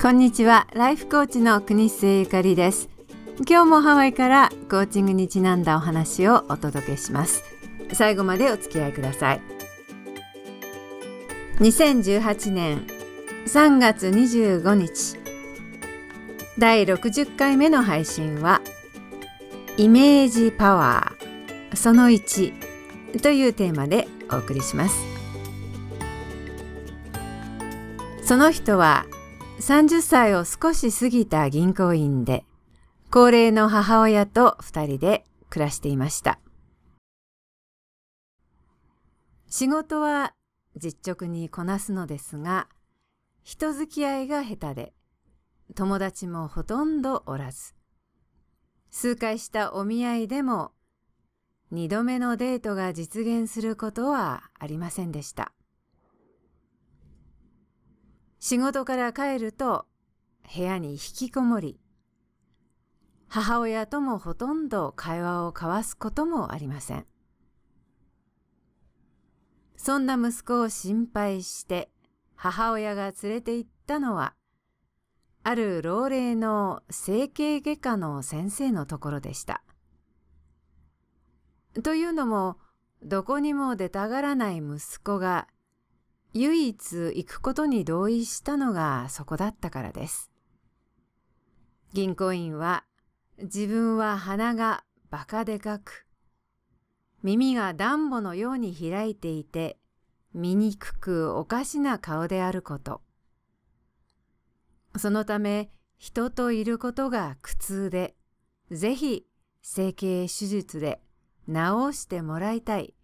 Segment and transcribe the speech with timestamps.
[0.00, 0.66] こんにちは。
[0.72, 2.88] ライフコーチの国末ゆかりです。
[3.46, 7.44] 今日もハワイからコーチングにちなんだお話をお届けします。
[7.92, 9.42] 最後までお付き合いください。
[11.58, 12.86] 2018年
[13.46, 15.18] 3月25日
[16.56, 18.62] 第60回目の配信は
[19.76, 24.96] イメージパワーその1というテーマでお送りします。
[28.24, 29.04] その人は
[29.60, 32.46] 30歳を少し過ぎた銀行員で、
[33.10, 36.40] 高齢の母親と2人で暮らしていました。
[39.48, 40.32] 仕事は
[40.76, 42.68] 実直にこなすのですが、
[43.44, 44.92] 人付き合いが下手で、
[45.74, 47.74] 友達もほとんどおらず、
[48.90, 50.72] 数回したお見合いでも、
[51.70, 55.52] 二度目のデートが実現することはありませんでした。
[58.40, 59.86] 仕事から帰ると
[60.54, 61.78] 部屋に引きこもり、
[63.28, 67.06] 母親ともほとんど会話を交わすこともありません。
[69.76, 71.90] そんな息子を心配して
[72.34, 74.34] 母親が連れて行ったのは、
[75.42, 79.62] ある老齢の整形外科の先生のところでした。
[81.82, 82.56] というのも、
[83.02, 85.46] どこにも出たがらない息子が
[86.32, 90.30] 唯一行くことに同意したのがそこだったからです。
[91.92, 92.84] 銀行員は
[93.38, 96.06] 自分は鼻がバカでかく、
[97.22, 99.76] 耳が暖房のように開いていて、
[100.32, 103.02] 醜くおかしな顔であること。
[104.96, 108.14] そのため人といることが苦痛で、
[108.70, 109.26] ぜひ
[109.62, 111.00] 整形手術で
[111.48, 111.54] 治
[111.92, 112.94] してもらいたい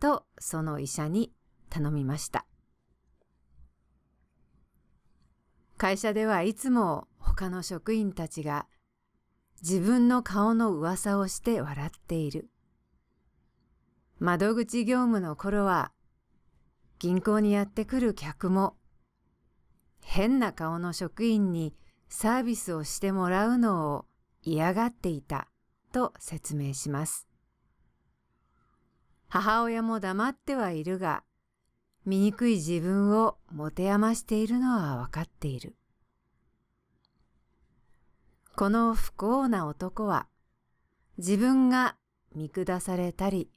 [0.00, 1.32] とその医者に
[1.68, 2.46] 頼みました。
[5.82, 8.68] 会社ではいつも他の職員たちが
[9.62, 12.48] 自分の顔の噂をして笑っている。
[14.20, 15.90] 窓口業務の頃は
[17.00, 18.76] 銀行にやってくる客も
[20.00, 21.74] 変な顔の職員に
[22.08, 24.04] サービスをしてもらうのを
[24.44, 25.48] 嫌がっていた
[25.92, 27.26] と説明します。
[29.26, 31.24] 母親も黙ってはいるが
[32.04, 35.76] 醜い自分を持て余しているのはわかっている。
[38.56, 40.26] この不幸な男は
[41.16, 41.96] 自分が
[42.34, 43.50] 見下されたり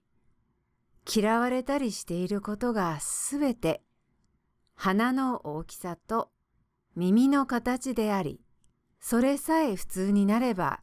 [1.12, 3.82] 嫌われたりしていることがすべて
[4.76, 6.30] 鼻の大きさと
[6.96, 8.40] 耳の形であり、
[9.00, 10.82] それさえ普通になれば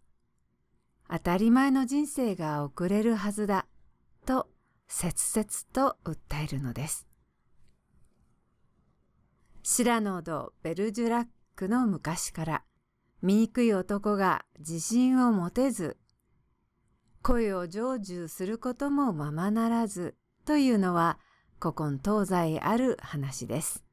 [1.10, 3.66] 当たり前の人生が送れるはずだ
[4.26, 4.48] と
[4.88, 7.06] 切々と訴えるのです。
[9.64, 12.64] シラノード・ベルジュラックの昔から、
[13.22, 15.96] 醜い男が自信を持てず、
[17.22, 21.20] 声を成就することもままならずというのは
[21.60, 23.84] 古今東西ある話です。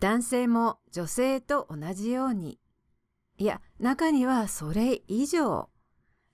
[0.00, 2.60] 男性も女性と同じように、
[3.38, 5.70] いや中にはそれ以上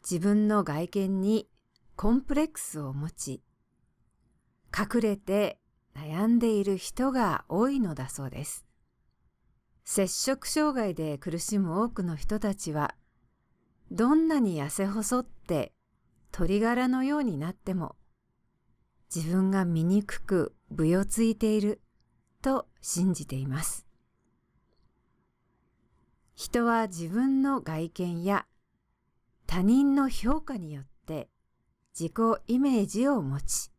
[0.03, 1.49] 自分の外見に
[1.95, 3.45] コンプレックスを持ち、
[4.77, 5.60] 隠れて
[5.95, 8.65] 悩んでいる人が多いのだそうです。
[9.85, 12.95] 摂食障害で苦しむ多くの人たちは、
[13.91, 15.73] どんなに痩せ細って
[16.33, 17.97] 鶏ガラのようになっても、
[19.15, 21.81] 自分が醜くぶよついている
[22.43, 23.87] と信じています。
[26.37, 28.47] 人は自分の外見や
[29.47, 31.29] 他人の評価によって
[31.93, 32.13] 自己
[32.47, 33.71] イメージを持ち、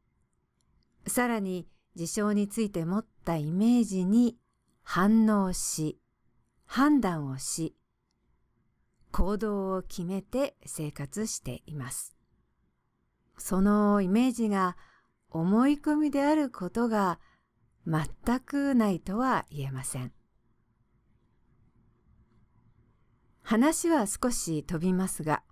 [1.08, 1.66] さらに
[1.96, 4.38] 事象について持ったイメージに
[4.84, 6.00] 反応し、
[6.66, 7.76] 判断をし、
[9.12, 12.16] 行動を決めて生活しています。
[13.38, 14.78] そのイメージが
[15.30, 17.20] 思い込みであることが
[17.86, 20.14] 全くないとは言えません。
[23.42, 25.44] 話は少し飛びますが、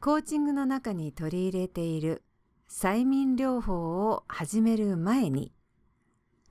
[0.00, 2.22] コーチングの中に取り入れている
[2.70, 5.52] 催眠療法を始める前に、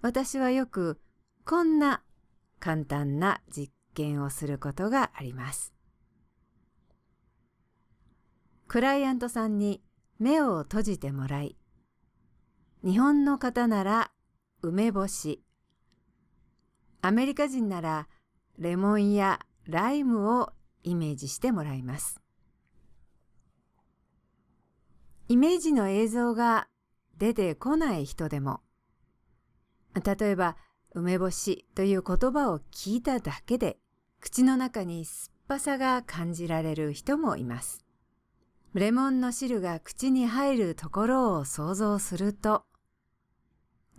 [0.02, 1.00] 私はよく
[1.46, 2.04] こんな
[2.60, 5.74] 簡単な実験をすることがあります。
[8.68, 9.82] クライアントさんに
[10.20, 11.56] 目を閉じてもらい、
[12.84, 14.12] 日本の方なら
[14.62, 15.42] 梅干し、
[17.02, 18.10] アメリカ人なら
[18.58, 20.52] レモンやライムを
[20.84, 22.20] イメージしてもらいます。
[25.32, 26.68] イメージの映像が
[27.20, 28.62] 出てこない人でも、
[30.04, 30.58] 例えば
[30.96, 33.78] 梅干しという言葉を聞いただけで
[34.20, 37.86] 口の中に酸っぱさが感じられる人もいます。
[38.74, 42.64] レモンの汁が口に入るところを想像すると、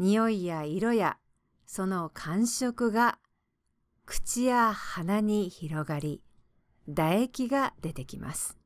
[0.01, 1.17] 匂いや色や
[1.65, 3.21] その感触が
[4.05, 6.25] 口や鼻に広がり、
[6.89, 8.60] 唾液が出てきます。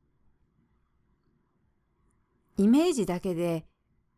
[2.57, 3.65] イメージだけで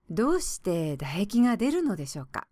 [0.09, 2.47] どうして唾液が出るのでしょうか？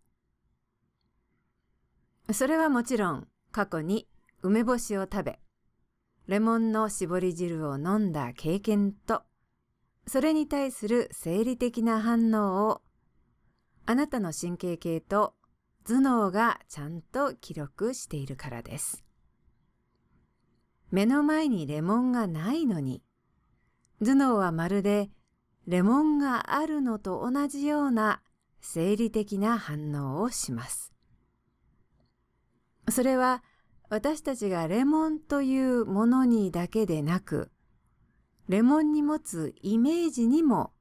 [2.31, 4.07] それはもちろん過去に
[4.41, 5.39] 梅干しを食べ、
[6.27, 9.21] レモンの絞り汁を飲んだ経験と、
[10.07, 12.81] それに対する生理的な反応を、
[13.85, 15.35] あなたの神経系と
[15.87, 19.03] 頭脳がちゃんと記録しているからです。
[20.89, 23.03] 目の前にレモンがないのに、
[24.03, 25.11] 頭脳はまるで
[25.67, 28.21] レモンがあるのと同じような
[28.61, 30.91] 生理的な反応をします。
[32.89, 33.43] それは
[33.89, 37.51] 私たちがレモンというものにだけでなく、
[38.47, 40.71] レモンに持つイメージにも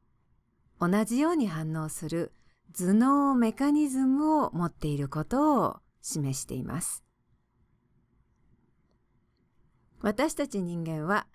[0.80, 2.32] 同じように反応する
[2.76, 7.02] 頭脳メカニズムを持っていることを示しています。
[10.00, 11.26] 私たち人間は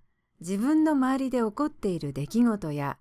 [0.41, 2.99] 自分の周りで起こっている出来事や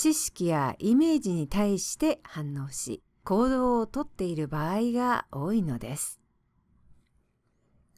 [0.00, 6.20] 知識やイメージに対して反応し行動をとっている場合が多いのです。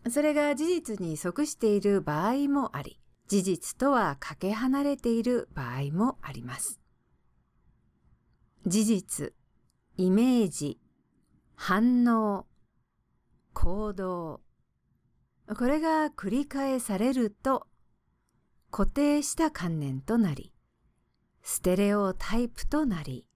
[0.09, 2.99] それが事実に即している場合もあり、
[3.29, 6.81] 事実とはかけ離れている場合もあります。
[8.67, 9.35] 事実、
[9.99, 10.81] イメージ、
[11.55, 12.47] 反応、
[13.53, 14.41] 行動。
[15.55, 17.67] これが繰り返されると
[18.71, 20.51] 固定した観念となり、
[21.53, 23.27] ステレオタイプとなり、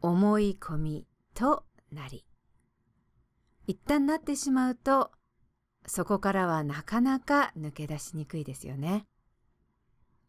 [0.00, 1.62] 思い込みと
[1.92, 2.24] なり、
[3.68, 5.12] 一旦なってしまうと
[5.86, 9.06] そこからはなかなか抜け出しにくいですよね。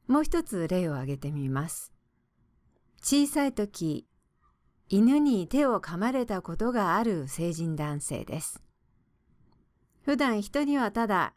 [0.07, 1.91] もう一つ例を挙げてみます。
[3.01, 4.05] 小さい時、
[4.89, 8.61] 犬に手を噛まれたことがある成人男性です。
[10.03, 11.33] 普段人にはただ、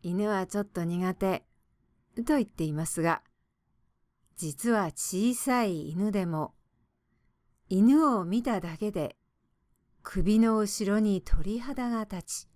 [0.00, 1.44] 犬はちょっと苦手
[2.24, 3.24] と言っていますが、
[4.36, 6.54] 実は小さい犬でも、
[7.68, 9.16] 犬を見ただけで
[10.02, 12.48] 首の後ろに鳥肌が立ち、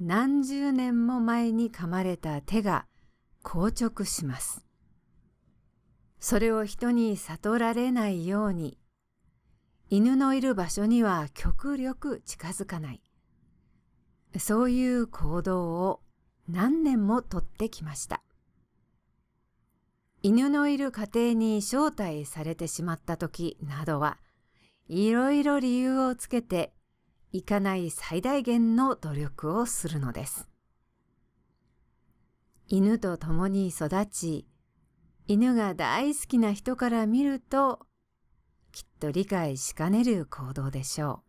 [0.00, 2.86] 何十年も前に噛まれた手が
[3.42, 4.64] 硬直します。
[6.18, 8.78] それを人に悟られないように、
[9.90, 13.02] 犬のいる場所には極力近づかない。
[14.38, 16.00] そういう行動を
[16.48, 18.22] 何年もとってきました。
[20.24, 24.18] 犬のいる家庭に招待されてしまった時などは、
[24.86, 26.72] いろいろ理由をつけて
[27.32, 30.48] いかない最大限の努力をするのです。
[32.68, 34.46] 犬と共に育ち、
[35.26, 37.80] 犬が大好きな人から見ると、
[38.70, 41.24] きっと理解しかねる行動でしょ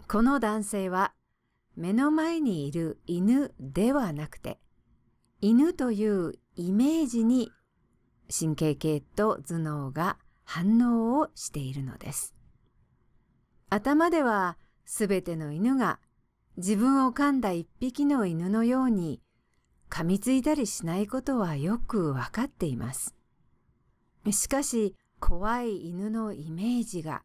[0.00, 0.06] う。
[0.06, 1.12] この男性は、
[1.74, 4.60] 目の前にいる犬ではなくて、
[5.40, 7.52] 犬というイメージに
[8.36, 12.34] 神経系と頭脳が反応をしているのです。
[13.70, 16.00] 頭ではすべての犬が
[16.56, 19.20] 自分を噛んだ一匹の犬のように
[19.88, 23.14] 噛みついたりしないことはよくわかっています。
[24.28, 27.22] しかし怖い犬のイメージが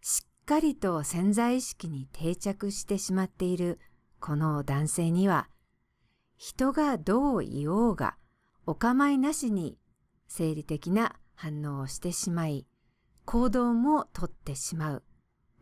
[0.00, 3.78] しっかりと潜在意識に定着してしまっている
[4.18, 5.50] この男性には
[6.38, 8.16] 人がどう言おうが
[8.64, 9.76] お構いなしに
[10.28, 12.66] 生理的な反応をしてしまい
[13.24, 15.02] 行動もとってしまう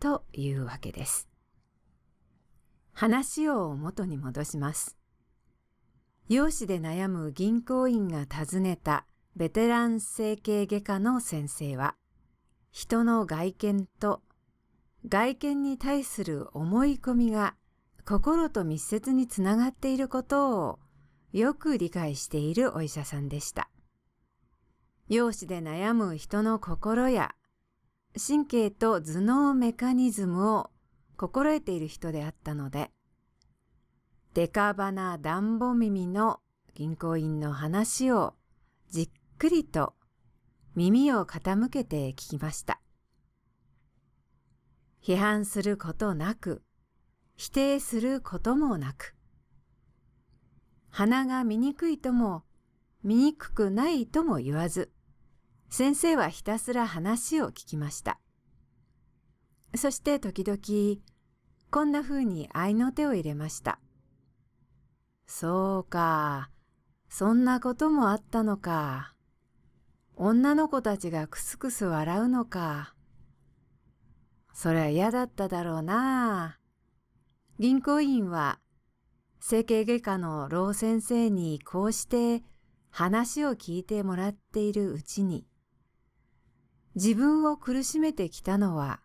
[0.00, 1.28] というわけです。
[2.92, 4.98] 話を元に戻します。
[6.28, 11.96] 容姿で悩む銀行員が訪ねたベテラン整形外科の先生は、
[12.70, 14.22] 人の外見と
[15.08, 17.54] 外見に対する思い込みが
[18.06, 20.78] 心と密接につながっていることを
[21.32, 23.70] よく理解しているお医者さんでした。
[25.08, 27.34] 容姿で悩む人の心や
[28.16, 30.70] 神経と頭脳メカニズムを
[31.16, 32.90] 心得ている人であったので、
[34.34, 36.40] デカバナダンボ耳の
[36.74, 38.34] 銀行員の話を
[38.88, 39.94] じっくりと
[40.74, 42.80] 耳を傾けて聞きました。
[45.02, 46.62] 批判することなく、
[47.36, 49.14] 否定することもなく、
[50.90, 52.42] 鼻が見にくいとも
[53.02, 54.92] 見にくないとも言わず、
[55.70, 58.18] 先生はひたすら話を聞きました。
[59.74, 61.00] そして時々
[61.70, 63.78] こんな風に合いの手を入れました。
[65.26, 66.50] そうか、
[67.08, 69.14] そんなこともあったのか。
[70.16, 72.94] 女の子たちがクスクス笑うのか。
[74.52, 76.58] そりゃ嫌だっただろうな。
[77.58, 78.58] 銀行員は
[79.40, 82.44] 整形外科の老先生にこうして
[82.90, 85.46] 話を聞いてもらっているうちに、
[86.94, 89.00] 自分を苦しめてきたのは、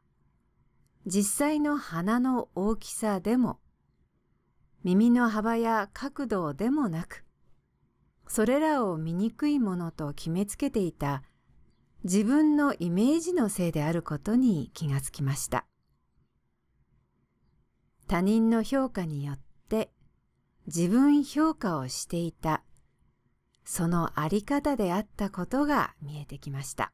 [1.05, 3.59] 実際の鼻の大きさでも、
[4.83, 7.23] 耳の幅や角度でもなく、
[8.27, 11.23] それらを醜いものと決めつけていた
[12.03, 15.65] 自分のイメージのせいであることに気がつきました。
[18.07, 19.44] 他人の評価によって
[20.67, 22.63] 自分評価をしていた
[23.65, 26.91] そのあり方であったことが見えてきました。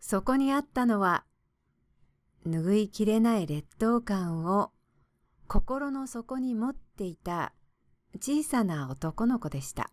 [0.00, 1.24] そこにあったのは
[2.46, 4.70] 拭いきれない劣等感を
[5.46, 7.52] 心の底に持っていた
[8.16, 9.90] 小さな男の子でした。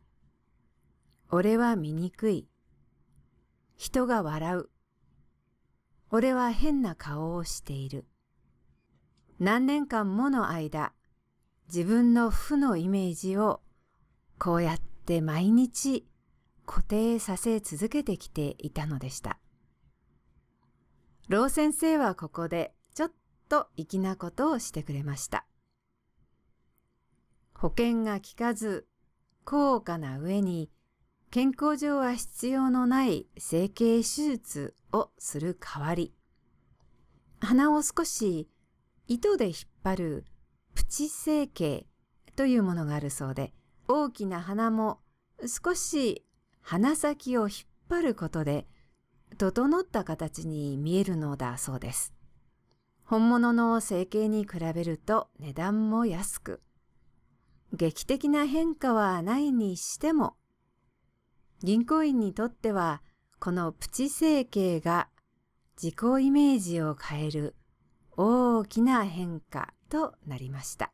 [1.31, 2.47] 俺は醜い。
[3.75, 4.69] 人が笑う。
[6.11, 8.05] 俺は変な顔をしている。
[9.39, 10.93] 何年間もの間、
[11.67, 13.61] 自分の負のイメージを
[14.37, 16.07] こうやって毎日
[16.65, 19.39] 固定させ続けてきていたのでした。
[21.27, 23.11] 老先生はここでちょっ
[23.49, 25.45] と粋なことをしてくれました。
[27.55, 28.87] 保険が効かず
[29.43, 30.69] 高価な上に
[31.31, 36.13] 健康上は必要のない整形手術をする代わり、
[37.41, 38.47] 鼻を少し
[39.07, 40.25] 糸で引っ張る
[40.75, 41.87] プチ整形
[42.35, 43.51] というものがあるそうで、
[43.87, 44.99] 大きな鼻も
[45.41, 46.23] 少し
[46.61, 47.57] 鼻先を引っ
[47.89, 48.67] 張ることで
[49.37, 52.13] 整った形に見えるのだそうです。
[53.03, 56.61] 本物の整形に比べると値段も安く、
[57.73, 60.35] 劇的な変化はないにしても
[61.61, 63.01] 銀行員にとっては
[63.39, 65.09] このプチ整形が
[65.81, 67.55] 自己イメージを変える
[68.17, 70.91] 大きな変化となりました。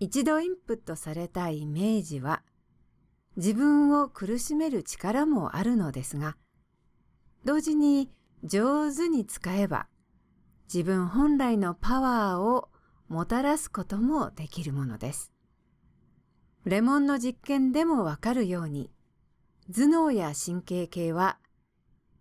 [0.00, 2.42] 一度インプットされたイメージは
[3.36, 6.36] 自分を苦しめる力もあるのですが、
[7.44, 8.10] 同時に
[8.44, 9.86] 上手に使えば
[10.72, 12.68] 自分本来のパワーを
[13.08, 15.32] もたらすこともできるものです。
[16.64, 18.90] レモンの実験でもわかるように、
[19.72, 21.38] 頭脳や神経系は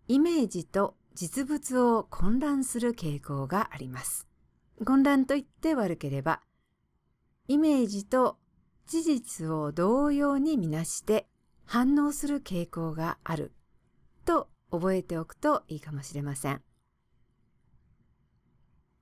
[0.08, 4.28] イメージと実物を混乱する傾向があります。
[4.84, 6.42] 混乱と言って悪ければ、
[7.48, 8.38] イメージと
[8.88, 11.28] 事実を同様にみなして
[11.66, 13.54] 反応する傾向がある
[14.26, 16.62] と覚えておくといいかもしれません。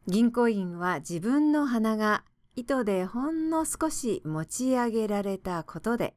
[0.07, 2.24] 銀行員は自分の鼻が
[2.55, 6.15] 糸でほんの少し持ち上げられたことで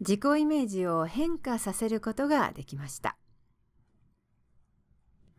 [0.00, 3.16] 自己イメージを変化させることができました。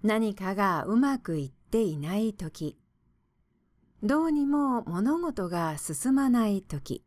[0.04, 2.78] 何かがうまくいっていないとき、
[4.04, 7.04] どうにも物事が進まないとき、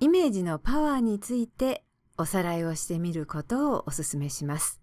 [0.00, 1.84] イメージのパワーについて
[2.18, 4.80] おさらいをしてみることをお勧めします。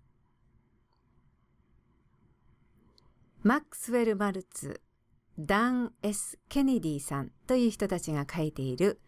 [3.43, 4.81] マックスウェル・マルツ、
[5.37, 8.99] ダン・ S・ ケネディさんという人たちが書いている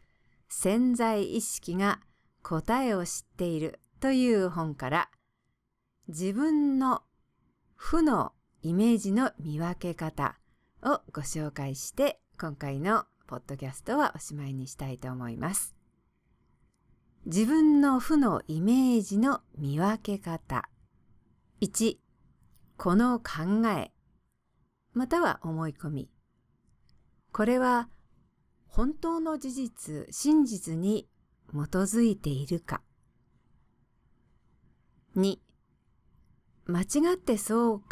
[0.48, 2.02] 潜在意識が
[2.44, 5.10] 答えを知っているという本から
[6.08, 7.02] 自分の
[7.76, 8.34] 負の
[8.64, 10.38] イメージの見分け方
[10.84, 15.76] をご紹介して今回のポッドキャストはおしまいにしたいと思います。
[17.26, 20.70] 自分の負のイメージの見分け方
[21.60, 21.98] 1
[22.78, 23.92] この考え
[24.94, 26.10] または思い込み
[27.34, 27.90] これは
[28.68, 31.10] 本当の事実真実に
[31.52, 32.82] 基づいているか。
[35.16, 35.40] 2、
[36.68, 37.88] 間違ってそう考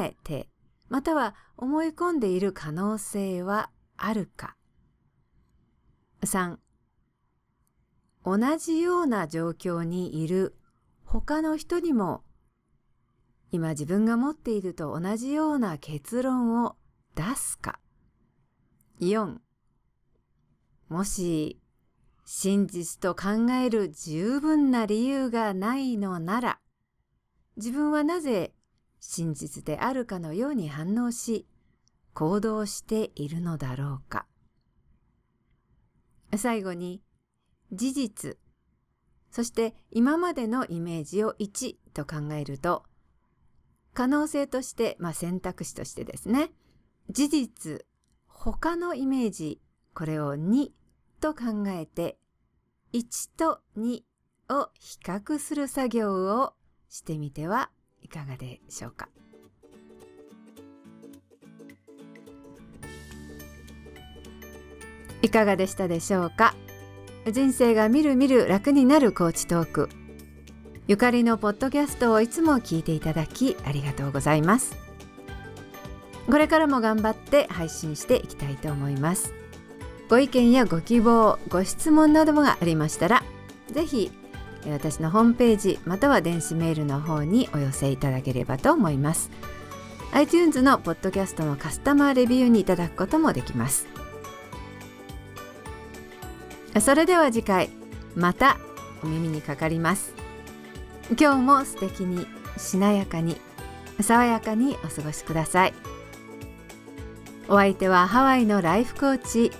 [0.00, 0.48] えて、
[0.88, 4.56] または思い込んでいる可能性はあるか。
[6.22, 6.56] 3、
[8.24, 10.54] 同じような状況にいる
[11.04, 12.22] 他の人にも
[13.50, 16.76] 今自分が持っていると同じような結論を
[17.14, 17.80] 出すか。
[19.00, 19.38] 4
[20.88, 21.60] もし
[22.24, 26.60] 真実と考える十分な理由がないのなら、
[27.56, 28.52] 自分はなぜ
[29.00, 31.46] 真実であるかのように反応し、
[32.14, 34.26] 行動しているのだろうか。
[36.36, 37.02] 最後に、
[37.72, 38.38] 事実、
[39.30, 42.84] そして今までのイメージを1と考えると、
[43.94, 46.50] 可能性として、まあ、選択肢としてですね
[47.10, 47.84] 事実
[48.26, 49.60] 他のイメージ
[49.94, 50.70] これを2
[51.20, 52.18] と考えて
[52.94, 54.02] 1と2
[54.48, 56.54] を比較する作業を
[56.92, 57.70] してみては
[58.02, 59.08] いかがでしょうか？
[65.22, 66.54] いかがでしたでしょうか？
[67.32, 69.88] 人生がみるみる楽になるコーチトーク。
[70.86, 74.76] ゆかりのポッドキャストをいつも聞いていただきありがとうございます。
[76.26, 79.32] これからも頑張って配信していきたいと思います。
[80.10, 83.22] ご意見やご希望ご質問などがありましたら
[83.70, 84.12] ぜひ
[84.70, 89.30] 私のホームページまたは電子メールの方にお寄せいただければと思います。
[90.12, 93.86] iTunes のポッドキャストのカスタマーレビューにいただくこともできます。
[96.80, 97.70] それでは次回
[98.14, 98.58] また
[99.02, 100.14] お耳にかかります。
[101.18, 102.26] 今日も素敵に
[102.56, 103.36] しなやかに
[104.00, 105.74] 爽やかにお過ごしください。
[107.48, 109.50] お相手はハワイのライフコーチ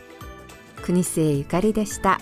[0.82, 2.20] 国末ゆかりでした。